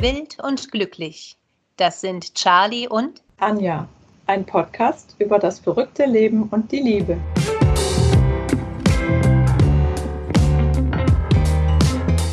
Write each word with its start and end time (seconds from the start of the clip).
Wild 0.00 0.38
und 0.44 0.70
glücklich. 0.70 1.36
Das 1.76 2.00
sind 2.00 2.32
Charlie 2.36 2.86
und 2.86 3.20
Anja, 3.40 3.88
ein 4.28 4.46
Podcast 4.46 5.16
über 5.18 5.40
das 5.40 5.58
verrückte 5.58 6.04
Leben 6.04 6.44
und 6.50 6.70
die 6.70 6.78
Liebe. 6.78 7.16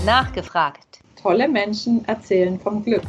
Nachgefragt. 0.06 1.00
Tolle 1.20 1.48
Menschen 1.48 2.06
erzählen 2.08 2.60
vom 2.60 2.84
Glück. 2.84 3.02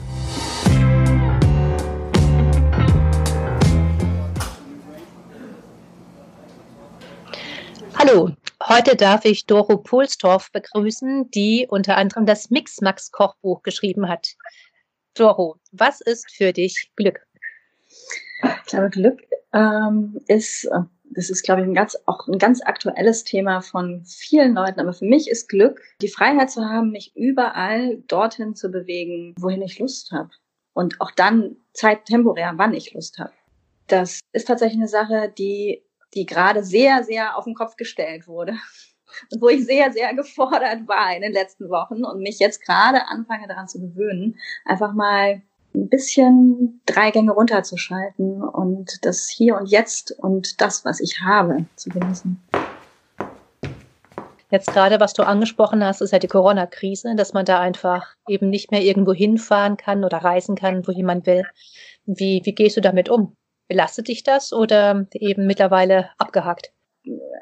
Hallo, 7.99 8.31
heute 8.69 8.97
darf 8.97 9.25
ich 9.25 9.47
Doro 9.47 9.79
Pohlstorff 9.79 10.51
begrüßen, 10.53 11.31
die 11.31 11.67
unter 11.69 11.97
anderem 11.97 12.27
das 12.27 12.51
Mixmax 12.51 13.13
Kochbuch 13.13 13.63
geschrieben 13.63 14.09
hat. 14.09 14.35
Doro, 15.15 15.57
was 15.73 16.01
ist 16.01 16.31
für 16.31 16.53
dich 16.53 16.91
Glück? 16.97 17.27
Ich 18.43 18.67
glaube, 18.67 18.91
Glück 18.91 19.23
ähm, 19.53 20.21
ist, 20.27 20.69
das 21.05 21.31
ist, 21.31 21.43
glaube 21.43 21.63
ich, 21.63 21.67
ein 21.67 21.75
ganz, 21.75 21.97
auch 22.07 22.27
ein 22.29 22.39
ganz 22.39 22.61
aktuelles 22.63 23.25
Thema 23.25 23.63
von 23.63 24.05
vielen 24.05 24.55
Leuten. 24.55 24.81
Aber 24.81 24.93
für 24.93 25.07
mich 25.07 25.31
ist 25.31 25.49
Glück, 25.49 25.81
die 26.03 26.09
Freiheit 26.09 26.51
zu 26.51 26.65
haben, 26.65 26.91
mich 26.91 27.17
überall 27.17 27.99
dorthin 28.09 28.55
zu 28.55 28.71
bewegen, 28.71 29.35
wohin 29.39 29.63
ich 29.63 29.79
Lust 29.79 30.13
habe. 30.13 30.31
Und 30.75 31.01
auch 31.01 31.11
dann 31.13 31.57
Zeit 31.73 32.05
temporär, 32.05 32.53
wann 32.57 32.75
ich 32.75 32.93
Lust 32.93 33.19
habe. 33.19 33.33
Das 33.87 34.21
ist 34.33 34.49
tatsächlich 34.49 34.79
eine 34.79 34.89
Sache, 34.89 35.33
die 35.39 35.83
die 36.15 36.27
gerade 36.27 36.65
sehr, 36.65 37.05
sehr 37.05 37.37
auf 37.37 37.45
den 37.45 37.55
Kopf 37.55 37.77
gestellt 37.77 38.27
wurde. 38.27 38.55
Und 39.33 39.41
wo 39.41 39.49
ich 39.49 39.65
sehr, 39.65 39.93
sehr 39.93 40.15
gefordert 40.15 40.87
war 40.87 41.15
in 41.15 41.23
den 41.23 41.33
letzten 41.33 41.71
Wochen 41.71 42.05
und 42.05 42.21
mich 42.21 42.39
jetzt 42.39 42.63
gerade 42.63 43.07
anfange 43.07 43.49
daran 43.49 43.69
zu 43.69 43.81
gewöhnen, 43.81 44.39
einfach 44.65 44.93
mal 44.93 45.43
ein 45.75 45.89
bisschen 45.89 46.81
drei 46.87 47.11
Gänge 47.11 47.33
runterzuschalten 47.33 48.43
und 48.43 49.05
das 49.05 49.29
Hier 49.29 49.57
und 49.57 49.67
Jetzt 49.67 50.13
und 50.19 50.61
das, 50.61 50.85
was 50.85 51.01
ich 51.01 51.21
habe, 51.21 51.67
zu 51.77 51.91
genießen. 51.91 52.41
Jetzt 54.51 54.73
gerade, 54.73 55.01
was 55.01 55.13
du 55.13 55.25
angesprochen 55.25 55.85
hast, 55.85 56.01
ist 56.01 56.13
ja 56.13 56.21
die 56.21 56.29
Corona-Krise, 56.29 57.15
dass 57.17 57.33
man 57.33 57.45
da 57.45 57.61
einfach 57.61 58.15
eben 58.29 58.49
nicht 58.49 58.71
mehr 58.71 58.81
irgendwo 58.81 59.13
hinfahren 59.13 59.77
kann 59.77 60.05
oder 60.05 60.19
reisen 60.19 60.55
kann, 60.55 60.87
wo 60.87 60.93
jemand 60.93 61.27
will. 61.27 61.45
Wie, 62.05 62.41
wie 62.45 62.55
gehst 62.55 62.77
du 62.77 62.81
damit 62.81 63.09
um? 63.09 63.37
Belastet 63.69 64.09
dich 64.09 64.23
das 64.23 64.53
oder 64.53 65.07
eben 65.13 65.47
mittlerweile 65.47 66.11
abgehakt? 66.19 66.73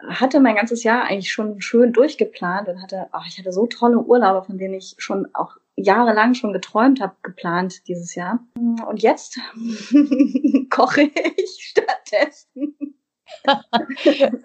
Hatte 0.09 0.41
mein 0.41 0.57
ganzes 0.57 0.83
Jahr 0.85 1.05
eigentlich 1.05 1.33
schon 1.33 1.61
schön 1.61 1.93
durchgeplant 1.93 2.69
und 2.69 2.83
hatte, 2.83 3.09
ach, 3.13 3.27
ich 3.27 3.39
hatte 3.39 3.53
so 3.53 3.67
tolle 3.67 3.99
Urlaube, 3.99 4.47
von 4.47 4.59
denen 4.59 4.75
ich 4.75 4.95
schon 4.99 5.29
auch 5.35 5.57
jahrelang 5.77 6.35
schon 6.35 6.53
geträumt 6.53 7.01
habe, 7.01 7.17
geplant 7.23 7.87
dieses 7.89 8.15
Jahr. 8.15 8.47
Und 8.57 9.03
jetzt 9.03 9.39
koche 10.71 11.11
ich 11.37 11.75
stattdessen. 11.75 12.77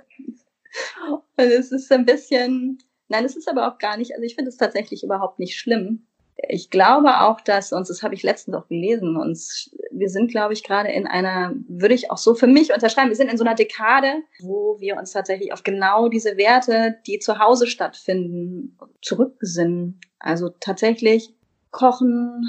und 1.10 1.24
es 1.36 1.72
ist 1.72 1.92
ein 1.92 2.06
bisschen, 2.06 2.80
nein, 3.08 3.26
es 3.26 3.36
ist 3.36 3.50
aber 3.50 3.68
auch 3.68 3.78
gar 3.78 3.98
nicht, 3.98 4.14
also 4.14 4.24
ich 4.24 4.36
finde 4.36 4.50
es 4.50 4.58
tatsächlich 4.58 5.04
überhaupt 5.04 5.40
nicht 5.40 5.58
schlimm, 5.58 6.08
ich 6.48 6.70
glaube 6.70 7.22
auch, 7.22 7.42
dass 7.42 7.74
uns, 7.74 7.90
das 7.90 8.04
habe 8.04 8.14
ich 8.14 8.24
letztens 8.24 8.56
auch 8.56 8.68
gelesen, 8.68 9.18
uns, 9.18 9.76
wir 9.92 10.10
sind, 10.10 10.32
glaube 10.32 10.54
ich, 10.54 10.64
gerade 10.64 10.90
in 10.90 11.08
einer, 11.08 11.54
würde 11.68 11.96
ich 11.96 12.12
auch 12.12 12.18
so 12.18 12.34
für 12.34 12.48
mich 12.48 12.74
unterschreiben, 12.74 13.10
wir 13.10 13.16
sind 13.16 13.32
in 13.32 13.38
so 13.38 13.44
einer 13.44 13.56
Dekade, 13.56 14.24
wo 14.40 14.80
wir 14.80 14.98
uns 14.98 15.12
tatsächlich 15.12 15.52
auf 15.52 15.64
genau 15.64 16.08
diese 16.08 16.38
Werte, 16.38 16.96
die 17.08 17.20
zu 17.20 17.40
Hause 17.40 17.68
stattfinden, 17.68 18.78
zurückbesinnen. 19.02 20.00
Also 20.20 20.50
tatsächlich 20.50 21.34
kochen, 21.72 22.46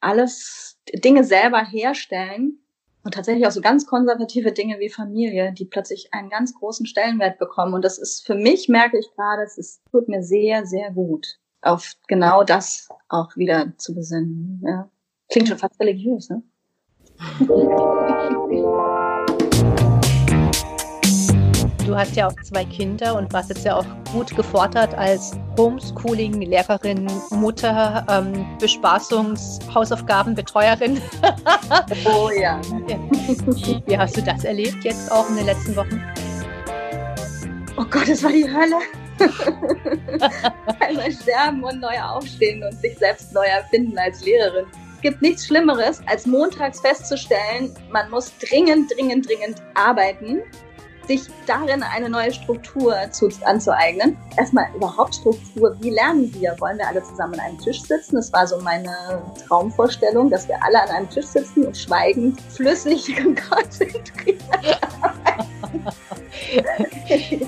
alles 0.00 0.78
Dinge 0.92 1.24
selber 1.24 1.64
herstellen 1.64 2.58
und 3.04 3.14
tatsächlich 3.14 3.46
auch 3.46 3.52
so 3.52 3.60
ganz 3.60 3.86
konservative 3.86 4.52
Dinge 4.52 4.78
wie 4.78 4.90
Familie, 4.90 5.52
die 5.52 5.64
plötzlich 5.64 6.12
einen 6.12 6.28
ganz 6.28 6.54
großen 6.54 6.86
Stellenwert 6.86 7.38
bekommen. 7.38 7.74
Und 7.74 7.84
das 7.84 7.98
ist 7.98 8.26
für 8.26 8.34
mich, 8.34 8.68
merke 8.68 8.98
ich 8.98 9.08
gerade, 9.16 9.42
es 9.42 9.80
tut 9.90 10.08
mir 10.08 10.22
sehr, 10.22 10.66
sehr 10.66 10.90
gut 10.90 11.38
auf 11.62 11.94
genau 12.08 12.44
das 12.44 12.88
auch 13.08 13.36
wieder 13.36 13.72
zu 13.78 13.94
besinnen. 13.94 14.62
Ja. 14.66 14.90
Klingt 15.30 15.48
schon 15.48 15.58
fast 15.58 15.78
religiös, 15.80 16.28
ne? 16.28 16.42
Du 21.86 21.96
hast 21.96 22.16
ja 22.16 22.28
auch 22.28 22.34
zwei 22.42 22.64
Kinder 22.64 23.16
und 23.16 23.32
warst 23.32 23.50
jetzt 23.50 23.64
ja 23.64 23.76
auch 23.76 23.86
gut 24.12 24.34
gefordert 24.34 24.94
als 24.94 25.32
Homeschooling-Lehrerin, 25.56 27.06
Mutter, 27.30 28.06
ähm, 28.08 28.46
Bespaßungs-, 28.58 29.60
Hausaufgabenbetreuerin. 29.72 31.00
oh 32.06 32.30
ja. 32.30 32.60
Wie, 32.64 33.82
wie 33.86 33.98
hast 33.98 34.16
du 34.16 34.22
das 34.22 34.44
erlebt 34.44 34.84
jetzt 34.84 35.10
auch 35.12 35.28
in 35.28 35.36
den 35.36 35.46
letzten 35.46 35.76
Wochen? 35.76 36.02
Oh 37.76 37.84
Gott, 37.90 38.08
das 38.08 38.22
war 38.22 38.32
die 38.32 38.48
Hölle. 38.48 38.76
Einmal 40.80 41.12
sterben 41.12 41.62
und 41.62 41.80
neu 41.80 42.00
aufstehen 42.00 42.62
und 42.64 42.80
sich 42.80 42.96
selbst 42.98 43.32
neu 43.32 43.44
erfinden 43.44 43.98
als 43.98 44.24
Lehrerin. 44.24 44.66
Es 44.96 45.00
gibt 45.02 45.22
nichts 45.22 45.46
Schlimmeres, 45.46 46.00
als 46.06 46.26
montags 46.26 46.80
festzustellen, 46.80 47.74
man 47.90 48.08
muss 48.10 48.32
dringend, 48.38 48.92
dringend, 48.94 49.28
dringend 49.28 49.62
arbeiten, 49.74 50.42
sich 51.18 51.32
darin 51.46 51.82
eine 51.82 52.08
neue 52.08 52.32
Struktur 52.32 52.94
zu, 53.10 53.28
anzueignen. 53.44 54.16
Erstmal 54.36 54.66
überhaupt 54.74 55.14
Struktur. 55.14 55.76
Wie 55.80 55.90
lernen 55.90 56.32
wir? 56.34 56.56
Wollen 56.58 56.78
wir 56.78 56.88
alle 56.88 57.02
zusammen 57.02 57.34
an 57.34 57.40
einem 57.40 57.58
Tisch 57.58 57.82
sitzen? 57.82 58.16
Das 58.16 58.32
war 58.32 58.46
so 58.46 58.60
meine 58.60 59.22
Traumvorstellung, 59.46 60.30
dass 60.30 60.48
wir 60.48 60.62
alle 60.62 60.82
an 60.82 60.88
einem 60.90 61.10
Tisch 61.10 61.26
sitzen 61.26 61.66
und 61.66 61.76
schweigend, 61.76 62.40
flüssig 62.40 63.14
und 63.24 63.40
konzentriert 63.48 64.42
ja, 66.52 66.62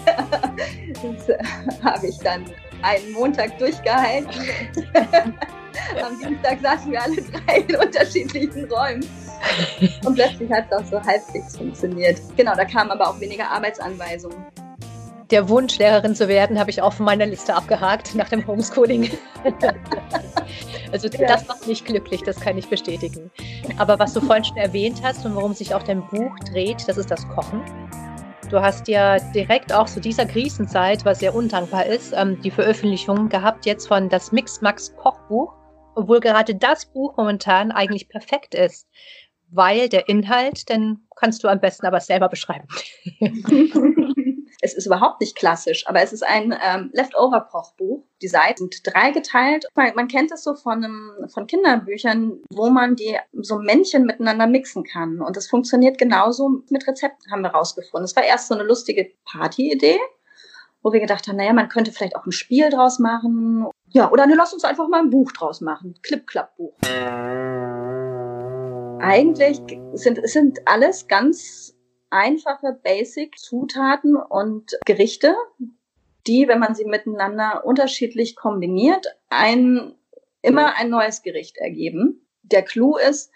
das 1.03 1.29
äh, 1.29 1.39
habe 1.83 2.07
ich 2.07 2.19
dann 2.19 2.45
einen 2.83 3.13
Montag 3.13 3.59
durchgehalten. 3.59 4.31
Am 6.03 6.19
Dienstag 6.19 6.61
saßen 6.63 6.93
wir 6.93 7.03
alle 7.03 7.23
drei 7.23 7.59
in 7.59 7.77
unterschiedlichen 7.77 8.71
Räumen. 8.71 9.07
Und 10.05 10.15
plötzlich 10.15 10.51
hat 10.51 10.67
es 10.71 10.79
auch 10.79 10.85
so 10.85 11.07
halbwegs 11.07 11.57
funktioniert. 11.57 12.21
Genau, 12.37 12.55
da 12.55 12.65
kamen 12.65 12.91
aber 12.91 13.09
auch 13.09 13.21
weniger 13.21 13.51
Arbeitsanweisungen. 13.51 14.45
Der 15.31 15.49
Wunsch, 15.49 15.79
Lehrerin 15.79 16.15
zu 16.15 16.29
werden, 16.29 16.59
habe 16.59 16.71
ich 16.71 16.83
auch 16.83 16.93
von 16.93 17.07
meiner 17.07 17.27
Liste 17.27 17.55
abgehakt 17.55 18.15
nach 18.15 18.29
dem 18.29 18.47
Homeschooling. 18.47 19.11
also 20.93 21.09
ja. 21.09 21.27
das 21.27 21.49
macht 21.49 21.67
mich 21.67 21.85
glücklich, 21.85 22.23
das 22.23 22.39
kann 22.39 22.59
ich 22.59 22.69
bestätigen. 22.69 23.31
Aber 23.79 23.99
was 23.99 24.13
du 24.13 24.21
vorhin 24.21 24.45
schon 24.45 24.59
erwähnt 24.59 25.01
hast 25.03 25.25
und 25.25 25.35
worum 25.35 25.55
sich 25.55 25.75
auch 25.75 25.83
dein 25.83 26.07
Buch 26.09 26.39
dreht, 26.53 26.87
das 26.87 26.99
ist 26.99 27.11
das 27.11 27.27
Kochen. 27.29 27.63
Du 28.51 28.61
hast 28.61 28.87
ja 28.89 29.19
direkt 29.19 29.73
auch 29.73 29.87
zu 29.87 30.01
dieser 30.01 30.27
Krisenzeit, 30.27 31.05
was 31.05 31.21
sehr 31.21 31.35
undankbar 31.35 31.87
ist, 31.87 32.13
ähm, 32.15 32.41
die 32.43 32.51
Veröffentlichung 32.51 33.31
gehabt 33.31 33.65
jetzt 33.65 33.89
von 33.89 34.11
das 34.11 34.31
Mix 34.31 34.61
Max 34.61 34.95
Kochbuch, 34.97 35.55
obwohl 35.95 36.21
gerade 36.21 36.55
das 36.55 36.85
Buch 36.87 37.17
momentan 37.17 37.73
eigentlich 37.73 38.09
perfekt 38.09 38.55
ist, 38.55 38.87
weil 39.55 39.89
der 39.89 40.09
Inhalt, 40.09 40.69
den 40.69 41.07
kannst 41.17 41.45
du 41.45 41.49
am 41.49 41.61
besten 41.61 41.87
aber 41.87 42.01
selber 42.01 42.29
beschreiben. 42.29 42.67
Es 44.65 44.73
ist 44.73 44.87
überhaupt 44.87 45.21
nicht 45.21 45.37
klassisch, 45.37 45.87
aber 45.87 46.01
es 46.01 46.15
ist 46.15 46.25
ein 46.27 46.59
ähm, 46.65 46.89
Leftover-Kochbuch. 46.95 48.03
Die 48.23 48.29
Seiten 48.29 48.71
sind 48.71 48.81
dreigeteilt. 48.83 49.67
Man, 49.75 49.95
man 49.95 50.09
kennt 50.09 50.33
es 50.33 50.43
so 50.43 50.55
von, 50.55 50.83
einem, 50.83 51.29
von 51.29 51.47
Kinderbüchern, 51.47 52.41
wo 52.49 52.71
man 52.71 52.97
die 52.97 53.15
so 53.33 53.59
Männchen 53.59 54.07
miteinander 54.07 54.47
mixen 54.47 54.83
kann. 54.85 55.21
Und 55.21 55.37
das 55.37 55.49
funktioniert 55.49 55.99
genauso 55.99 56.63
mit 56.71 56.89
Rezepten, 56.89 57.31
haben 57.31 57.43
wir 57.43 57.51
rausgefunden. 57.51 58.05
Es 58.05 58.17
war 58.17 58.25
erst 58.25 58.49
so 58.49 58.55
eine 58.55 58.65
lustige 58.65 59.11
Party-Idee, 59.31 59.99
wo 60.83 60.95
wir 60.95 61.01
gedacht 61.01 61.29
haben, 61.29 61.37
naja, 61.37 61.53
man 61.53 61.69
könnte 61.69 61.93
vielleicht 61.93 62.17
auch 62.17 62.25
ein 62.25 62.33
Spiel 62.33 62.71
draus 62.71 62.99
machen. 62.99 63.67
Ja, 63.89 64.11
oder 64.11 64.27
ne, 64.27 64.35
lass 64.35 64.55
uns 64.55 64.65
einfach 64.65 64.89
mal 64.89 65.01
ein 65.01 65.11
Buch 65.11 65.31
draus 65.33 65.61
machen. 65.61 65.95
Clip-Clap-Buch. 66.03 66.73
Eigentlich 69.07 69.61
sind, 69.93 70.27
sind 70.27 70.61
alles 70.65 71.09
ganz 71.09 71.77
einfache 72.09 72.73
Basic-Zutaten 72.83 74.17
und 74.17 74.79
Gerichte, 74.87 75.35
die, 76.27 76.49
wenn 76.49 76.59
man 76.59 76.75
sie 76.75 76.87
miteinander 76.87 77.67
unterschiedlich 77.67 78.35
kombiniert, 78.35 79.07
ein, 79.29 79.95
immer 80.41 80.77
ein 80.77 80.89
neues 80.89 81.21
Gericht 81.21 81.59
ergeben. 81.59 82.27
Der 82.45 82.63
Clou 82.63 82.97
ist, 82.97 83.31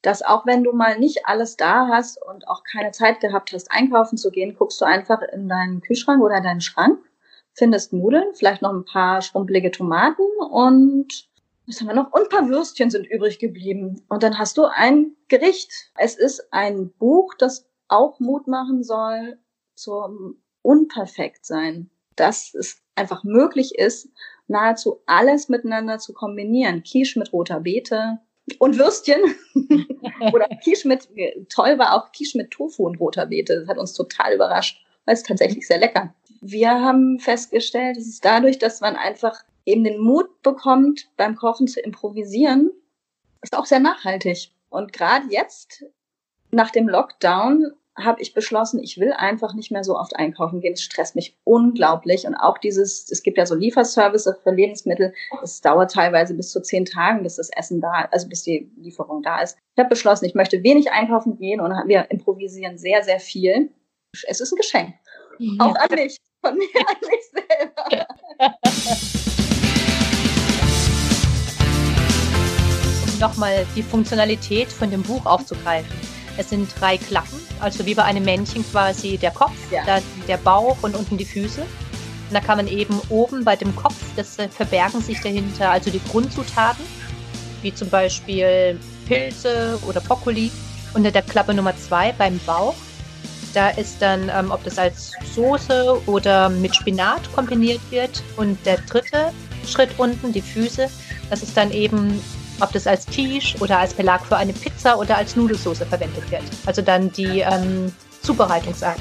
dass 0.00 0.22
auch 0.22 0.46
wenn 0.46 0.64
du 0.64 0.72
mal 0.72 0.98
nicht 0.98 1.26
alles 1.26 1.58
da 1.58 1.88
hast 1.88 2.18
und 2.24 2.48
auch 2.48 2.62
keine 2.64 2.92
Zeit 2.92 3.20
gehabt 3.20 3.52
hast, 3.52 3.70
einkaufen 3.70 4.16
zu 4.16 4.30
gehen, 4.30 4.56
guckst 4.56 4.80
du 4.80 4.86
einfach 4.86 5.20
in 5.20 5.50
deinen 5.50 5.82
Kühlschrank 5.82 6.22
oder 6.22 6.40
deinen 6.40 6.62
Schrank, 6.62 6.98
findest 7.52 7.92
Nudeln, 7.92 8.32
vielleicht 8.32 8.62
noch 8.62 8.72
ein 8.72 8.86
paar 8.86 9.20
schrumpelige 9.20 9.70
Tomaten 9.70 10.22
und 10.50 11.28
was 11.66 11.80
haben 11.80 11.88
wir 11.88 11.94
noch? 11.94 12.12
Und 12.12 12.22
ein 12.22 12.28
paar 12.28 12.48
Würstchen 12.48 12.90
sind 12.90 13.06
übrig 13.06 13.38
geblieben. 13.38 14.02
Und 14.08 14.22
dann 14.22 14.38
hast 14.38 14.56
du 14.58 14.64
ein 14.64 15.16
Gericht. 15.28 15.72
Es 15.96 16.16
ist 16.16 16.52
ein 16.52 16.92
Buch, 16.98 17.34
das 17.38 17.66
auch 17.88 18.20
Mut 18.20 18.46
machen 18.46 18.82
soll 18.82 19.38
zum 19.74 20.42
Unperfektsein. 20.62 21.90
Das 22.16 22.54
ist 22.54 22.80
einfach 22.94 23.24
möglich 23.24 23.76
ist, 23.76 24.08
nahezu 24.46 25.00
alles 25.06 25.48
miteinander 25.48 25.98
zu 25.98 26.12
kombinieren. 26.12 26.82
Quiche 26.82 27.18
mit 27.18 27.32
roter 27.32 27.60
Beete 27.60 28.18
und 28.58 28.78
Würstchen. 28.78 29.20
Oder 30.32 30.48
Quiche 30.62 30.86
mit, 30.86 31.08
toll 31.48 31.78
war 31.78 31.94
auch 31.94 32.12
Quiche 32.12 32.38
mit 32.38 32.50
Tofu 32.50 32.86
und 32.86 33.00
roter 33.00 33.26
Beete. 33.26 33.60
Das 33.60 33.68
hat 33.68 33.78
uns 33.78 33.94
total 33.94 34.34
überrascht, 34.34 34.84
weil 35.06 35.14
es 35.14 35.22
tatsächlich 35.22 35.66
sehr 35.66 35.78
lecker. 35.78 36.14
Wir 36.40 36.70
haben 36.70 37.18
festgestellt, 37.20 37.96
es 37.96 38.06
ist 38.06 38.24
dadurch, 38.24 38.58
dass 38.58 38.80
man 38.80 38.96
einfach 38.96 39.42
eben 39.66 39.84
den 39.84 40.00
Mut 40.00 40.42
bekommt, 40.42 41.08
beim 41.16 41.36
Kochen 41.36 41.66
zu 41.66 41.80
improvisieren, 41.80 42.70
ist 43.42 43.56
auch 43.56 43.66
sehr 43.66 43.80
nachhaltig. 43.80 44.50
Und 44.68 44.92
gerade 44.92 45.26
jetzt, 45.28 45.84
nach 46.50 46.70
dem 46.70 46.88
Lockdown, 46.88 47.72
habe 47.96 48.20
ich 48.20 48.34
beschlossen, 48.34 48.82
ich 48.82 48.98
will 48.98 49.12
einfach 49.12 49.54
nicht 49.54 49.70
mehr 49.70 49.84
so 49.84 49.96
oft 49.96 50.16
einkaufen 50.16 50.60
gehen. 50.60 50.72
Es 50.72 50.82
stresst 50.82 51.14
mich 51.14 51.36
unglaublich. 51.44 52.26
Und 52.26 52.34
auch 52.34 52.58
dieses, 52.58 53.08
es 53.10 53.22
gibt 53.22 53.38
ja 53.38 53.46
so 53.46 53.54
Lieferservice 53.54 54.34
für 54.42 54.50
Lebensmittel. 54.50 55.14
Es 55.42 55.60
dauert 55.60 55.92
teilweise 55.92 56.34
bis 56.34 56.50
zu 56.50 56.60
zehn 56.60 56.84
Tagen, 56.84 57.22
bis 57.22 57.36
das 57.36 57.50
Essen 57.50 57.80
da, 57.80 58.08
also 58.10 58.28
bis 58.28 58.42
die 58.42 58.68
Lieferung 58.76 59.22
da 59.22 59.42
ist. 59.42 59.56
Ich 59.76 59.78
habe 59.78 59.90
beschlossen, 59.90 60.24
ich 60.24 60.34
möchte 60.34 60.62
wenig 60.64 60.90
einkaufen 60.90 61.38
gehen 61.38 61.60
und 61.60 61.70
wir 61.86 62.10
improvisieren 62.10 62.78
sehr, 62.78 63.04
sehr 63.04 63.20
viel. 63.20 63.70
Es 64.26 64.40
ist 64.40 64.52
ein 64.52 64.56
Geschenk. 64.56 64.94
Ja. 65.38 65.64
Auch 65.64 65.76
an 65.76 65.88
mich, 65.94 66.16
von 66.44 66.56
mir 66.56 66.66
an 66.88 66.96
mich 67.00 67.24
selber. 67.32 69.24
nochmal 73.24 73.66
die 73.74 73.82
Funktionalität 73.82 74.70
von 74.70 74.90
dem 74.90 75.02
Buch 75.02 75.24
aufzugreifen. 75.24 75.90
Es 76.36 76.50
sind 76.50 76.68
drei 76.78 76.98
Klappen, 76.98 77.40
also 77.60 77.86
wie 77.86 77.94
bei 77.94 78.04
einem 78.04 78.24
Männchen 78.24 78.64
quasi 78.70 79.16
der 79.16 79.30
Kopf, 79.30 79.56
ja. 79.70 79.82
dann 79.86 80.02
der 80.28 80.36
Bauch 80.36 80.76
und 80.82 80.94
unten 80.94 81.16
die 81.16 81.24
Füße. 81.24 81.62
Und 81.62 82.34
da 82.34 82.40
kann 82.40 82.58
man 82.58 82.66
eben 82.66 83.00
oben 83.08 83.44
bei 83.44 83.56
dem 83.56 83.74
Kopf, 83.76 83.96
das 84.16 84.38
äh, 84.38 84.48
verbergen 84.48 85.00
sich 85.00 85.20
dahinter 85.20 85.70
also 85.70 85.90
die 85.90 86.00
Grundzutaten, 86.10 86.84
wie 87.62 87.72
zum 87.74 87.88
Beispiel 87.88 88.78
Pilze 89.06 89.78
oder 89.86 90.00
Brokkoli. 90.00 90.50
Unter 90.92 91.10
der 91.10 91.22
Klappe 91.22 91.54
Nummer 91.54 91.76
zwei 91.76 92.12
beim 92.12 92.38
Bauch, 92.46 92.76
da 93.52 93.70
ist 93.70 94.00
dann, 94.00 94.30
ähm, 94.32 94.50
ob 94.50 94.62
das 94.64 94.78
als 94.78 95.12
Soße 95.34 96.02
oder 96.06 96.48
mit 96.48 96.76
Spinat 96.76 97.22
kombiniert 97.34 97.80
wird. 97.90 98.22
Und 98.36 98.58
der 98.66 98.78
dritte 98.78 99.32
Schritt 99.66 99.90
unten, 99.98 100.32
die 100.32 100.42
Füße, 100.42 100.88
das 101.30 101.42
ist 101.42 101.56
dann 101.56 101.72
eben 101.72 102.20
ob 102.60 102.72
das 102.72 102.86
als 102.86 103.06
Quiche 103.06 103.58
oder 103.58 103.78
als 103.78 103.94
Belag 103.94 104.24
für 104.24 104.36
eine 104.36 104.52
Pizza 104.52 104.98
oder 104.98 105.16
als 105.16 105.36
Nudelsauce 105.36 105.78
verwendet 105.78 106.30
wird. 106.30 106.42
Also 106.66 106.82
dann 106.82 107.10
die 107.12 107.40
ähm, 107.40 107.92
Zubereitungsart. 108.22 108.98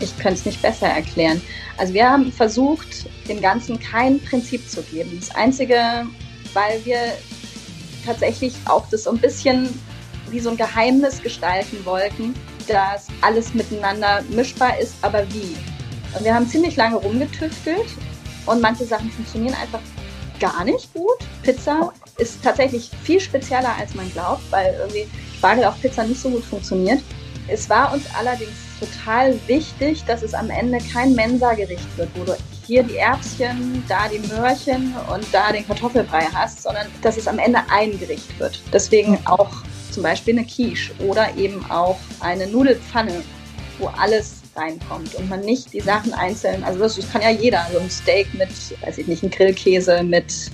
Ich 0.00 0.16
könnte 0.18 0.38
es 0.38 0.46
nicht 0.46 0.62
besser 0.62 0.86
erklären. 0.88 1.42
Also 1.76 1.92
wir 1.92 2.08
haben 2.08 2.32
versucht, 2.32 3.08
dem 3.28 3.40
Ganzen 3.40 3.78
kein 3.78 4.20
Prinzip 4.20 4.68
zu 4.68 4.82
geben. 4.82 5.18
Das 5.20 5.34
Einzige, 5.34 6.06
weil 6.54 6.84
wir 6.84 6.98
tatsächlich 8.06 8.54
auch 8.66 8.88
das 8.90 9.04
so 9.04 9.10
ein 9.10 9.18
bisschen 9.18 9.68
wie 10.30 10.40
so 10.40 10.50
ein 10.50 10.56
Geheimnis 10.56 11.22
gestalten 11.22 11.84
wollten, 11.84 12.34
dass 12.66 13.08
alles 13.22 13.54
miteinander 13.54 14.22
mischbar 14.30 14.78
ist, 14.78 14.94
aber 15.02 15.26
wie. 15.32 15.56
Und 16.16 16.24
wir 16.24 16.34
haben 16.34 16.46
ziemlich 16.48 16.76
lange 16.76 16.96
rumgetüftelt 16.96 17.86
und 18.46 18.60
manche 18.60 18.84
Sachen 18.84 19.10
funktionieren 19.10 19.54
einfach 19.54 19.80
gar 20.40 20.64
nicht 20.64 20.92
gut. 20.94 21.18
Pizza 21.42 21.92
ist 22.18 22.42
tatsächlich 22.42 22.90
viel 23.02 23.20
spezieller, 23.20 23.74
als 23.78 23.94
man 23.94 24.10
glaubt, 24.12 24.42
weil 24.50 24.74
irgendwie 24.78 25.06
Spargel 25.36 25.64
auf 25.64 25.80
Pizza 25.80 26.04
nicht 26.04 26.20
so 26.20 26.30
gut 26.30 26.44
funktioniert. 26.44 27.00
Es 27.46 27.70
war 27.70 27.92
uns 27.92 28.04
allerdings 28.18 28.52
total 28.78 29.38
wichtig, 29.46 30.04
dass 30.04 30.22
es 30.22 30.34
am 30.34 30.50
Ende 30.50 30.78
kein 30.92 31.14
Mensa-Gericht 31.14 31.96
wird, 31.96 32.10
wo 32.14 32.24
du 32.24 32.36
hier 32.66 32.82
die 32.82 32.96
Erbschen, 32.96 33.82
da 33.88 34.08
die 34.08 34.18
Möhrchen 34.28 34.94
und 35.12 35.26
da 35.32 35.50
den 35.52 35.66
Kartoffelbrei 35.66 36.26
hast, 36.32 36.62
sondern 36.62 36.86
dass 37.02 37.16
es 37.16 37.26
am 37.26 37.38
Ende 37.38 37.60
ein 37.70 37.98
Gericht 37.98 38.38
wird. 38.38 38.60
Deswegen 38.72 39.18
auch 39.24 39.50
zum 39.90 40.02
Beispiel 40.02 40.36
eine 40.38 40.46
Quiche 40.46 40.92
oder 41.06 41.34
eben 41.36 41.64
auch 41.70 41.98
eine 42.20 42.46
Nudelpfanne, 42.46 43.22
wo 43.78 43.86
alles 43.86 44.42
reinkommt 44.54 45.14
und 45.14 45.28
man 45.28 45.40
nicht 45.40 45.72
die 45.72 45.80
Sachen 45.80 46.12
einzeln, 46.12 46.62
also 46.64 46.80
das, 46.80 46.98
kann 47.10 47.22
ja 47.22 47.30
jeder, 47.30 47.66
so 47.72 47.78
ein 47.78 47.88
Steak 47.88 48.32
mit, 48.34 48.50
weiß 48.84 48.98
ich 48.98 49.06
nicht, 49.06 49.22
ein 49.22 49.30
Grillkäse 49.30 50.02
mit 50.02 50.50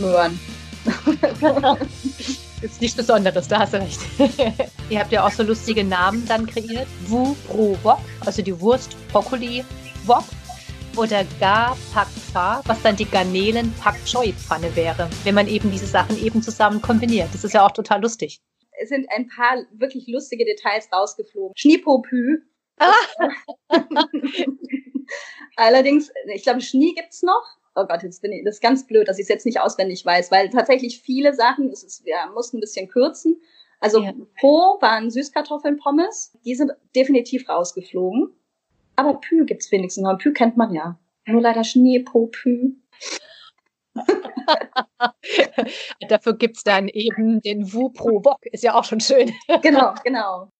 Möhren. 0.00 0.38
ist 2.62 2.80
nichts 2.80 2.96
Besonderes, 2.96 3.48
da 3.48 3.60
hast 3.60 3.74
du 3.74 3.78
recht. 3.78 4.00
Ihr 4.90 5.00
habt 5.00 5.12
ja 5.12 5.26
auch 5.26 5.30
so 5.30 5.42
lustige 5.42 5.84
Namen 5.84 6.26
dann 6.26 6.46
kreiert. 6.46 6.88
Wu 7.06 7.34
Pro 7.46 7.76
Wok, 7.82 8.00
also 8.24 8.42
die 8.42 8.58
Wurst 8.60 8.96
Brokkoli 9.08 9.64
Wok. 10.06 10.24
Oder 10.96 11.24
Ga 11.38 11.76
Pak 11.94 12.08
Pha, 12.32 12.62
was 12.66 12.82
dann 12.82 12.96
die 12.96 13.04
Garnelen 13.04 13.72
Pak 13.80 13.94
Choi 14.04 14.32
Pfanne 14.32 14.74
wäre, 14.74 15.08
wenn 15.22 15.36
man 15.36 15.46
eben 15.46 15.70
diese 15.70 15.86
Sachen 15.86 16.18
eben 16.18 16.42
zusammen 16.42 16.82
kombiniert. 16.82 17.28
Das 17.32 17.44
ist 17.44 17.54
ja 17.54 17.64
auch 17.64 17.70
total 17.70 18.02
lustig. 18.02 18.40
Es 18.82 18.88
sind 18.88 19.06
ein 19.10 19.28
paar 19.28 19.56
wirklich 19.72 20.08
lustige 20.08 20.44
Details 20.44 20.88
rausgeflogen. 20.92 21.52
Schniepopü. 21.54 22.42
Ah. 22.78 22.92
Allerdings, 25.56 26.10
ich 26.34 26.42
glaube, 26.42 26.60
Schnie 26.60 26.94
gibt's 26.94 27.22
noch 27.22 27.59
oh 27.74 27.86
Gott, 27.86 28.02
jetzt 28.02 28.22
bin 28.22 28.32
ich, 28.32 28.44
das 28.44 28.56
ist 28.56 28.62
ganz 28.62 28.86
blöd, 28.86 29.08
dass 29.08 29.18
ich 29.18 29.24
es 29.24 29.28
jetzt 29.28 29.46
nicht 29.46 29.60
auswendig 29.60 30.04
weiß, 30.04 30.30
weil 30.30 30.50
tatsächlich 30.50 31.00
viele 31.00 31.34
Sachen, 31.34 31.70
es 31.70 31.82
ist, 31.82 32.04
wir 32.04 32.16
mussten 32.34 32.58
ein 32.58 32.60
bisschen 32.60 32.88
kürzen. 32.88 33.40
Also 33.80 34.02
ja. 34.02 34.12
Po 34.38 34.76
waren 34.80 35.10
Süßkartoffeln, 35.10 35.78
Pommes, 35.78 36.36
die 36.44 36.54
sind 36.54 36.72
definitiv 36.94 37.48
rausgeflogen. 37.48 38.30
Aber 38.96 39.14
Pü 39.14 39.46
gibt's 39.46 39.72
wenigstens 39.72 40.04
noch. 40.04 40.18
Pü 40.18 40.32
kennt 40.32 40.58
man 40.58 40.74
ja. 40.74 40.98
Nur 41.26 41.40
leider 41.40 41.64
Schnee, 41.64 42.00
Po, 42.00 42.26
Pü. 42.26 42.74
Dafür 46.08 46.36
gibt's 46.36 46.62
dann 46.62 46.88
eben 46.88 47.40
den 47.40 47.72
Wu 47.72 47.90
pro 47.90 48.24
Wok, 48.24 48.44
ist 48.46 48.64
ja 48.64 48.74
auch 48.74 48.84
schon 48.84 49.00
schön. 49.00 49.32
genau, 49.62 49.94
genau. 50.04 50.50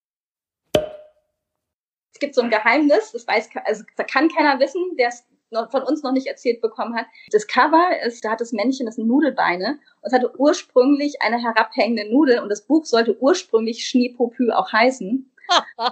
Es 2.12 2.18
gibt 2.20 2.34
so 2.34 2.42
ein 2.42 2.50
Geheimnis, 2.50 3.12
das 3.12 3.26
weiß, 3.26 3.48
also 3.64 3.84
da 3.96 4.04
kann 4.04 4.28
keiner 4.28 4.60
wissen, 4.60 4.82
der 4.98 5.08
es 5.08 5.24
noch 5.50 5.70
von 5.70 5.82
uns 5.82 6.02
noch 6.02 6.12
nicht 6.12 6.26
erzählt 6.26 6.60
bekommen 6.60 6.96
hat. 6.96 7.06
Das 7.30 7.46
Cover 7.46 7.88
ist, 8.04 8.24
da 8.24 8.32
hat 8.32 8.40
das 8.40 8.52
Männchen, 8.52 8.86
das 8.86 8.96
sind 8.96 9.06
Nudelbeine 9.08 9.78
und 10.00 10.06
es 10.06 10.12
hatte 10.12 10.32
ursprünglich 10.38 11.22
eine 11.22 11.42
herabhängende 11.42 12.12
Nudel 12.12 12.40
und 12.40 12.48
das 12.48 12.62
Buch 12.62 12.84
sollte 12.84 13.20
ursprünglich 13.20 13.86
Schneepopü 13.86 14.50
auch 14.50 14.72
heißen. 14.72 15.30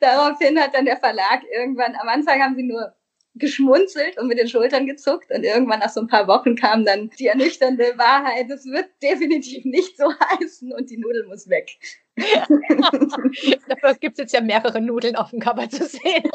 Daraufhin 0.00 0.60
hat 0.60 0.74
dann 0.74 0.84
der 0.84 0.98
Verlag 0.98 1.42
irgendwann, 1.50 1.96
am 1.96 2.08
Anfang 2.08 2.42
haben 2.42 2.56
sie 2.56 2.64
nur 2.64 2.94
geschmunzelt 3.34 4.18
und 4.18 4.28
mit 4.28 4.38
den 4.38 4.48
Schultern 4.48 4.86
gezuckt 4.86 5.30
und 5.30 5.42
irgendwann 5.42 5.80
nach 5.80 5.88
so 5.88 6.00
ein 6.00 6.06
paar 6.06 6.28
Wochen 6.28 6.54
kam 6.54 6.84
dann 6.84 7.08
die 7.18 7.28
ernüchternde 7.28 7.96
Wahrheit, 7.96 8.50
es 8.50 8.66
wird 8.66 8.90
definitiv 9.02 9.64
nicht 9.64 9.96
so 9.96 10.12
heißen 10.12 10.72
und 10.72 10.90
die 10.90 10.98
Nudel 10.98 11.26
muss 11.26 11.48
weg. 11.48 11.70
Dafür 13.68 13.94
gibt 13.94 14.18
es 14.18 14.24
jetzt 14.24 14.34
ja 14.34 14.42
mehrere 14.42 14.82
Nudeln 14.82 15.16
auf 15.16 15.30
dem 15.30 15.40
Cover 15.40 15.68
zu 15.68 15.86
sehen. 15.86 16.24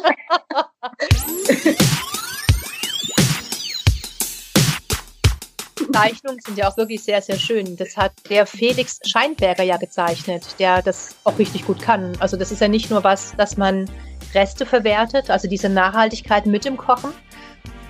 Zeichnungen 5.98 6.40
sind 6.42 6.60
ja 6.60 6.70
auch 6.70 6.78
wirklich 6.78 7.04
sehr, 7.04 7.24
sehr 7.24 7.38
schön. 7.38 7.76
Das 7.76 7.98
hat 7.98 8.12
der 8.30 8.46
Felix 8.46 9.00
Scheinberger 9.04 9.64
ja 9.64 9.78
gezeichnet, 9.78 10.56
der 10.60 10.84
das 10.84 11.16
auch 11.24 11.40
richtig 11.40 11.66
gut 11.66 11.82
kann. 11.82 12.16
Also 12.20 12.38
das 12.38 12.52
ist 12.52 12.62
ja 12.62 12.68
nicht 12.68 12.92
nur 12.92 13.04
was, 13.04 13.36
dass 13.36 13.58
man 13.58 13.90
Reste 14.36 14.68
verwertet, 14.68 15.32
also 15.32 15.48
diese 15.48 15.70
Nachhaltigkeit 15.70 16.46
mit 16.46 16.66
dem 16.66 16.78
Kochen. 16.78 17.10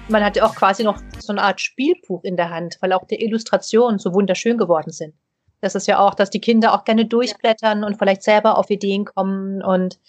Man 0.08 0.24
hat 0.24 0.38
ja 0.38 0.46
auch 0.46 0.56
quasi 0.56 0.86
noch 0.86 1.02
so 1.20 1.34
eine 1.34 1.42
Art 1.42 1.60
Spielbuch 1.60 2.24
in 2.24 2.38
der 2.38 2.50
Hand, 2.50 2.78
weil 2.80 2.94
auch 2.94 3.06
die 3.06 3.22
Illustrationen 3.22 4.00
so 4.00 4.14
wunderschön 4.14 4.58
geworden 4.58 4.92
sind. 4.92 5.14
Das 5.60 5.76
ist 5.76 5.88
ja 5.88 6.00
auch, 6.00 6.14
dass 6.14 6.30
die 6.30 6.40
Kinder 6.40 6.74
auch 6.74 6.86
gerne 6.86 7.06
durchblättern 7.06 7.84
und 7.84 7.98
vielleicht 7.98 8.24
selber 8.24 8.58
auf 8.58 8.70
Ideen 8.70 9.04
kommen 9.04 9.62
und 9.62 10.00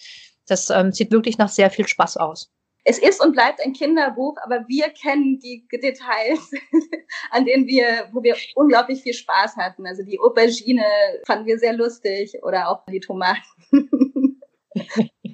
das 0.47 0.71
ähm, 0.71 0.93
sieht 0.93 1.11
wirklich 1.11 1.37
nach 1.37 1.49
sehr 1.49 1.71
viel 1.71 1.89
Spaß 1.89 2.17
aus 2.19 2.49
es 2.89 2.99
ist 2.99 3.23
und 3.23 3.33
bleibt 3.33 3.61
ein 3.61 3.75
Kinderbuch, 3.75 4.39
aber 4.43 4.67
wir 4.67 4.89
kennen 4.89 5.39
die 5.41 5.69
Details, 5.71 6.51
an 7.31 7.45
denen 7.45 7.67
wir, 7.67 8.09
wo 8.13 8.23
wir 8.23 8.35
unglaublich 8.55 9.03
viel 9.03 9.13
Spaß 9.13 9.57
hatten. 9.57 9.87
Also 9.87 10.03
die 10.03 10.19
Aubergine 10.19 10.87
fanden 11.27 11.45
wir 11.45 11.59
sehr 11.59 11.75
lustig 11.75 12.39
oder 12.43 12.71
auch 12.71 12.87
die 12.87 13.01
Tomaten. 13.01 13.43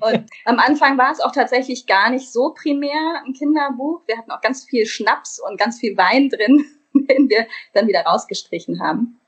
Und 0.01 0.27
am 0.45 0.59
Anfang 0.59 0.99
war 0.99 1.13
es 1.13 1.21
auch 1.21 1.31
tatsächlich 1.31 1.87
gar 1.87 2.11
nicht 2.11 2.33
so 2.33 2.53
primär 2.55 3.23
ein 3.25 3.35
Kinderbuch. 3.35 4.03
Wir 4.07 4.19
hatten 4.19 4.33
auch 4.33 4.41
ganz 4.41 4.65
viel 4.65 4.87
Schnaps 4.87 5.39
und 5.39 5.59
ganz 5.59 5.79
viel 5.79 5.97
Wein 5.97 6.31
drin, 6.31 6.65
den 6.93 7.29
wir 7.29 7.47
dann 7.73 7.87
wieder 7.87 8.01
rausgestrichen 8.01 8.83
haben. 8.83 9.21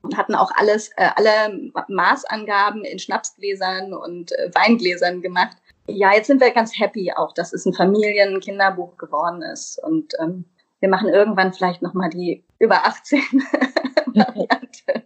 Und 0.00 0.16
hatten 0.16 0.34
auch 0.34 0.50
alles, 0.56 0.90
äh, 0.96 1.10
alle 1.14 1.72
Maßangaben 1.88 2.84
in 2.84 2.98
Schnapsgläsern 2.98 3.92
und 3.92 4.32
äh, 4.32 4.50
Weingläsern 4.54 5.20
gemacht. 5.20 5.58
Ja, 5.88 6.12
jetzt 6.12 6.26
sind 6.26 6.40
wir 6.40 6.50
ganz 6.50 6.78
happy 6.78 7.12
auch, 7.14 7.32
dass 7.32 7.52
es 7.52 7.64
ein 7.64 7.72
Familien-Kinderbuch 7.72 8.96
geworden 8.96 9.42
ist. 9.42 9.78
Und 9.82 10.14
ähm, 10.20 10.44
wir 10.80 10.88
machen 10.88 11.08
irgendwann 11.08 11.52
vielleicht 11.52 11.82
nochmal 11.82 12.10
die 12.10 12.44
über 12.58 12.86
18 12.86 13.20
Variante. 14.06 15.04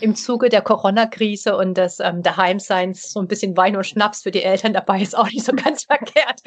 Im 0.00 0.14
Zuge 0.14 0.48
der 0.48 0.62
Corona-Krise 0.62 1.56
und 1.56 1.74
des 1.74 2.00
ähm, 2.00 2.22
Daheimseins 2.22 3.12
so 3.12 3.20
ein 3.20 3.28
bisschen 3.28 3.56
Wein 3.56 3.76
und 3.76 3.86
Schnaps 3.86 4.22
für 4.22 4.30
die 4.30 4.42
Eltern 4.42 4.72
dabei 4.72 5.00
ist 5.00 5.16
auch 5.16 5.26
nicht 5.26 5.44
so 5.44 5.52
ganz 5.52 5.84
verkehrt. 5.84 6.42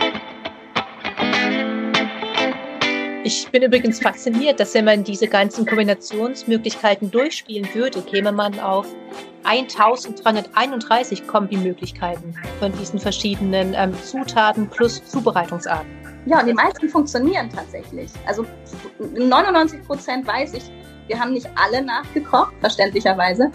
Ich 3.27 3.51
bin 3.51 3.63
übrigens 3.63 4.01
fasziniert, 4.01 4.61
dass 4.61 4.75
wenn 4.75 4.85
man 4.85 5.03
diese 5.03 5.27
ganzen 5.27 5.65
Kombinationsmöglichkeiten 5.65 7.11
durchspielen 7.11 7.67
würde, 7.73 8.03
käme 8.03 8.33
man 8.33 8.61
auf 8.61 8.87
1331 9.45 11.27
Kombimöglichkeiten 11.27 12.37
von 12.59 12.71
diesen 12.73 12.99
verschiedenen 12.99 13.73
ähm, 13.75 13.95
Zutaten 14.03 14.69
plus 14.69 15.03
Zubereitungsarten. 15.07 15.91
Ja, 16.27 16.41
und 16.41 16.49
die 16.49 16.53
meisten 16.53 16.87
funktionieren 16.91 17.49
tatsächlich. 17.49 18.11
Also 18.27 18.45
99 18.99 19.83
Prozent 19.85 20.27
weiß 20.27 20.53
ich, 20.53 20.65
wir 21.07 21.19
haben 21.19 21.33
nicht 21.33 21.49
alle 21.55 21.83
nachgekocht, 21.83 22.53
verständlicherweise. 22.61 23.51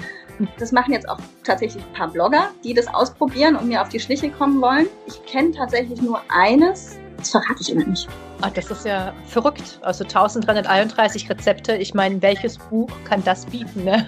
Das 0.58 0.72
machen 0.72 0.94
jetzt 0.94 1.08
auch 1.08 1.20
tatsächlich 1.44 1.84
ein 1.84 1.94
paar 1.94 2.08
Blogger, 2.08 2.50
die 2.64 2.74
das 2.74 2.88
ausprobieren 2.88 3.56
und 3.56 3.68
mir 3.68 3.84
auf 3.84 3.90
die 3.90 4.00
Schliche 4.00 4.32
kommen 4.32 4.60
wollen. 4.62 4.88
Ich 5.06 5.24
kenne 5.26 5.52
tatsächlich 5.52 6.02
nur 6.02 6.22
eines, 6.30 6.98
das 7.20 7.32
verrate 7.32 7.58
ich 7.60 7.72
immer 7.72 7.86
nicht. 7.86 8.08
Ah, 8.42 8.50
das 8.50 8.72
ist 8.72 8.86
ja 8.86 9.14
verrückt. 9.26 9.80
Also 9.82 10.04
1331 10.04 11.30
Rezepte. 11.30 11.76
Ich 11.76 11.94
meine, 11.94 12.22
welches 12.22 12.58
Buch 12.58 12.90
kann 13.04 13.24
das 13.24 13.46
bieten? 13.46 13.84
Ne? 13.84 14.08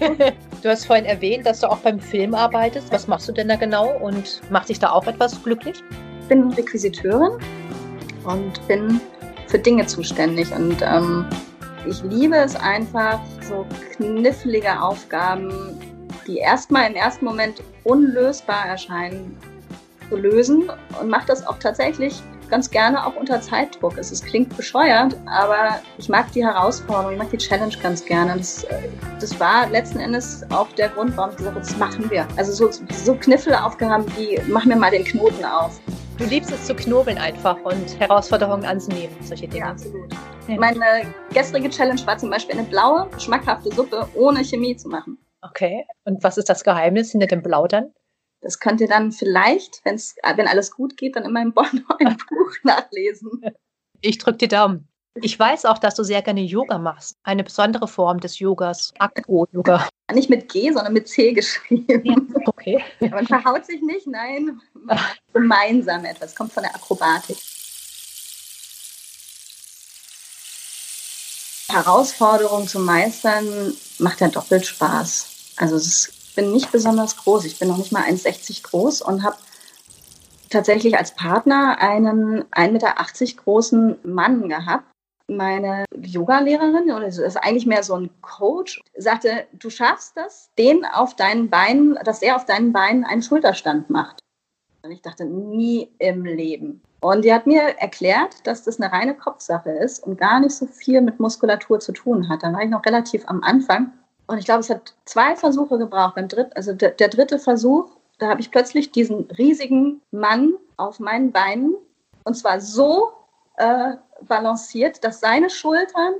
du 0.62 0.68
hast 0.68 0.86
vorhin 0.86 1.06
erwähnt, 1.06 1.46
dass 1.46 1.60
du 1.60 1.70
auch 1.70 1.78
beim 1.78 1.98
Film 1.98 2.34
arbeitest. 2.34 2.92
Was 2.92 3.08
machst 3.08 3.28
du 3.28 3.32
denn 3.32 3.48
da 3.48 3.56
genau 3.56 3.96
und 3.98 4.40
macht 4.50 4.68
dich 4.68 4.78
da 4.78 4.90
auch 4.90 5.06
etwas 5.06 5.42
glücklich? 5.42 5.82
Ich 6.20 6.28
bin 6.28 6.52
Requisiteurin 6.52 7.38
und 8.24 8.68
bin 8.68 9.00
für 9.48 9.58
Dinge 9.58 9.86
zuständig. 9.86 10.52
Und 10.54 10.82
ähm, 10.82 11.26
ich 11.86 12.02
liebe 12.04 12.36
es 12.36 12.54
einfach, 12.56 13.20
so 13.40 13.66
knifflige 13.96 14.80
Aufgaben, 14.80 15.78
die 16.26 16.38
erstmal 16.38 16.88
im 16.88 16.96
ersten 16.96 17.24
Moment 17.24 17.62
unlösbar 17.84 18.66
erscheinen, 18.66 19.36
zu 20.12 20.18
lösen 20.18 20.70
und 21.00 21.08
mache 21.08 21.26
das 21.26 21.46
auch 21.46 21.58
tatsächlich 21.58 22.22
ganz 22.50 22.70
gerne 22.70 23.06
auch 23.06 23.16
unter 23.16 23.40
Zeitdruck. 23.40 23.96
Es, 23.96 24.12
es 24.12 24.22
klingt 24.22 24.54
bescheuert, 24.58 25.16
aber 25.24 25.80
ich 25.96 26.10
mag 26.10 26.30
die 26.32 26.44
Herausforderung, 26.44 27.12
ich 27.12 27.18
mag 27.18 27.30
die 27.30 27.38
Challenge 27.38 27.74
ganz 27.82 28.04
gerne. 28.04 28.36
Das, 28.36 28.64
äh, 28.64 28.74
das 29.18 29.40
war 29.40 29.70
letzten 29.70 30.00
Endes 30.00 30.44
auch 30.50 30.70
der 30.72 30.90
Grund, 30.90 31.16
warum 31.16 31.30
ich 31.30 31.38
gesagt 31.38 31.56
habe, 31.56 31.64
das 31.64 31.76
machen 31.78 32.10
wir. 32.10 32.28
Also 32.36 32.52
so, 32.52 32.70
so 32.90 33.14
Kniffelaufgaben 33.14 34.06
wie, 34.18 34.38
mach 34.48 34.66
mir 34.66 34.76
mal 34.76 34.90
den 34.90 35.04
Knoten 35.04 35.44
auf. 35.46 35.80
Du 36.18 36.24
liebst 36.24 36.52
es 36.52 36.66
zu 36.66 36.74
knobeln 36.74 37.16
einfach 37.16 37.56
und 37.64 37.98
Herausforderungen 37.98 38.66
anzunehmen, 38.66 39.16
solche 39.22 39.48
Dinge. 39.48 39.64
Ja, 39.64 39.70
absolut. 39.70 40.12
Ja. 40.46 40.56
Meine 40.56 41.14
gestrige 41.32 41.70
Challenge 41.70 42.02
war 42.04 42.18
zum 42.18 42.28
Beispiel 42.28 42.58
eine 42.58 42.68
blaue, 42.68 43.08
schmackhafte 43.18 43.74
Suppe 43.74 44.06
ohne 44.14 44.44
Chemie 44.44 44.76
zu 44.76 44.90
machen. 44.90 45.16
Okay. 45.40 45.86
Und 46.04 46.22
was 46.22 46.36
ist 46.36 46.50
das 46.50 46.64
Geheimnis 46.64 47.12
hinter 47.12 47.28
dem 47.28 47.42
Blau 47.42 47.66
dann? 47.66 47.94
Das 48.42 48.58
könnt 48.58 48.80
ihr 48.80 48.88
dann 48.88 49.12
vielleicht, 49.12 49.80
wenn's, 49.84 50.16
wenn 50.36 50.48
alles 50.48 50.72
gut 50.72 50.96
geht, 50.96 51.14
dann 51.14 51.24
immer 51.24 51.40
im 51.40 51.54
Bornholm 51.54 51.82
Buch 52.28 52.52
nachlesen. 52.64 53.40
Ich 54.00 54.18
drücke 54.18 54.38
die 54.38 54.48
Daumen. 54.48 54.88
Ich 55.14 55.38
weiß 55.38 55.66
auch, 55.66 55.78
dass 55.78 55.94
du 55.94 56.02
sehr 56.02 56.22
gerne 56.22 56.40
Yoga 56.40 56.78
machst. 56.78 57.16
Eine 57.22 57.44
besondere 57.44 57.86
Form 57.86 58.18
des 58.18 58.38
Yogas, 58.38 58.92
Akro-Yoga. 58.98 59.88
Nicht 60.12 60.30
mit 60.30 60.50
G, 60.50 60.72
sondern 60.72 60.94
mit 60.94 61.06
C 61.06 61.32
geschrieben. 61.32 62.02
Ja, 62.04 62.16
okay. 62.46 62.82
Man 63.10 63.26
verhaut 63.26 63.64
sich 63.64 63.80
nicht, 63.82 64.06
nein. 64.06 64.60
Gemeinsam 65.32 66.04
etwas. 66.04 66.34
Kommt 66.34 66.52
von 66.52 66.62
der 66.62 66.74
Akrobatik. 66.74 67.36
Herausforderung 71.68 72.66
zu 72.66 72.80
meistern 72.80 73.74
macht 73.98 74.20
ja 74.20 74.28
doppelt 74.28 74.66
Spaß. 74.66 75.54
Also 75.56 75.76
es 75.76 75.86
ist 75.86 76.21
bin 76.34 76.52
nicht 76.52 76.72
besonders 76.72 77.16
groß. 77.16 77.44
Ich 77.44 77.58
bin 77.58 77.68
noch 77.68 77.78
nicht 77.78 77.92
mal 77.92 78.02
1,60 78.02 78.62
groß 78.62 79.02
und 79.02 79.22
habe 79.22 79.36
tatsächlich 80.50 80.96
als 80.96 81.14
Partner 81.14 81.78
einen 81.78 82.44
1,80 82.44 82.70
Meter 82.70 82.94
großen 83.42 83.96
Mann 84.02 84.48
gehabt. 84.48 84.84
Meine 85.28 85.84
Yoga-Lehrerin, 85.96 86.90
oder 86.90 87.06
ist 87.06 87.36
eigentlich 87.36 87.66
mehr 87.66 87.82
so 87.82 87.94
ein 87.94 88.10
Coach, 88.20 88.80
sagte, 88.96 89.46
du 89.52 89.70
schaffst 89.70 90.16
das, 90.16 90.50
den 90.58 90.84
auf 90.84 91.16
deinen 91.16 91.48
Beinen, 91.48 91.98
dass 92.04 92.22
er 92.22 92.36
auf 92.36 92.44
deinen 92.44 92.72
Beinen 92.72 93.04
einen 93.04 93.22
Schulterstand 93.22 93.88
macht. 93.88 94.18
Und 94.82 94.90
ich 94.90 95.00
dachte, 95.00 95.24
nie 95.24 95.88
im 95.98 96.24
Leben. 96.24 96.82
Und 97.00 97.24
die 97.24 97.32
hat 97.32 97.46
mir 97.46 97.62
erklärt, 97.78 98.46
dass 98.46 98.64
das 98.64 98.80
eine 98.80 98.92
reine 98.92 99.14
Kopfsache 99.14 99.70
ist 99.70 100.04
und 100.04 100.18
gar 100.18 100.40
nicht 100.40 100.54
so 100.54 100.66
viel 100.66 101.00
mit 101.00 101.18
Muskulatur 101.18 101.80
zu 101.80 101.92
tun 101.92 102.28
hat. 102.28 102.42
Da 102.42 102.52
war 102.52 102.62
ich 102.62 102.70
noch 102.70 102.84
relativ 102.84 103.22
am 103.26 103.42
Anfang 103.42 103.92
und 104.32 104.38
ich 104.38 104.46
glaube, 104.46 104.60
es 104.60 104.70
hat 104.70 104.94
zwei 105.04 105.36
Versuche 105.36 105.78
gebraucht. 105.78 106.14
Beim 106.14 106.28
dritten, 106.28 106.52
also 106.54 106.72
der, 106.72 106.92
der 106.92 107.08
dritte 107.08 107.38
Versuch, 107.38 107.90
da 108.18 108.28
habe 108.28 108.40
ich 108.40 108.50
plötzlich 108.50 108.90
diesen 108.90 109.30
riesigen 109.32 110.00
Mann 110.10 110.54
auf 110.76 110.98
meinen 111.00 111.32
Beinen 111.32 111.74
und 112.24 112.34
zwar 112.34 112.60
so 112.60 113.12
äh, 113.56 113.96
balanciert, 114.22 115.04
dass 115.04 115.20
seine 115.20 115.50
Schultern 115.50 116.14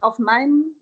auf 0.00 0.18
meinen 0.18 0.76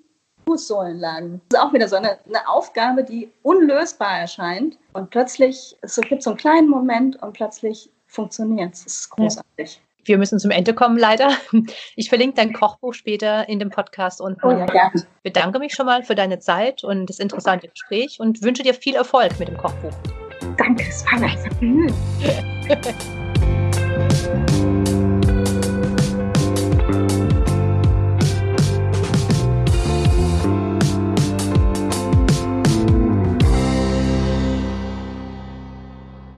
Fußsohlen 0.47 0.99
lagen. 0.99 1.40
Das 1.49 1.61
ist 1.61 1.66
auch 1.66 1.73
wieder 1.73 1.88
so 1.88 1.97
eine, 1.97 2.18
eine 2.26 2.49
Aufgabe, 2.49 3.04
die 3.04 3.33
unlösbar 3.42 4.21
erscheint. 4.21 4.78
Und 4.92 5.11
plötzlich, 5.11 5.76
es 5.83 5.97
gibt 5.97 6.23
so 6.23 6.30
einen 6.30 6.38
kleinen 6.38 6.68
Moment 6.68 7.21
und 7.23 7.33
plötzlich 7.33 7.90
funktioniert 8.07 8.75
es. 8.75 8.87
Es 8.87 8.99
ist 9.00 9.11
großartig. 9.11 9.83
Wir 10.09 10.19
müssen 10.19 10.38
zum 10.38 10.50
Ende 10.50 10.75
kommen, 10.75 10.99
leider. 10.99 11.31
Ich 11.97 12.09
verlinke 12.09 12.37
dein 12.37 12.53
Kochbuch 12.53 12.95
später 12.95 13.49
in 13.49 13.59
dem 13.59 13.71
Podcast 13.71 14.21
und 14.21 14.43
oh, 14.43 14.50
ja, 14.50 14.67
gerne. 14.67 15.07
bedanke 15.23 15.59
mich 15.59 15.75
schon 15.75 15.87
mal 15.87 16.03
für 16.03 16.15
deine 16.15 16.38
Zeit 16.38 16.83
und 16.83 17.07
das 17.07 17.19
interessante 17.19 17.69
Gespräch 17.69 18.19
und 18.19 18.43
wünsche 18.43 18.62
dir 18.62 18.75
viel 18.75 18.95
Erfolg 18.95 19.38
mit 19.38 19.49
dem 19.49 19.57
Kochbuch. 19.57 19.93
Danke, 20.57 20.85
es 20.88 21.05
war 21.07 21.19
Vergnügen. 21.19 21.95